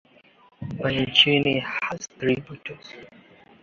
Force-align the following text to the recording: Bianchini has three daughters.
Bianchini 0.79 1.59
has 1.61 2.07
three 2.17 2.33
daughters. 2.37 2.91